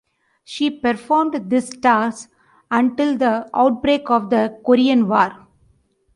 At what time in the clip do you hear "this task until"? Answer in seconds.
1.51-3.15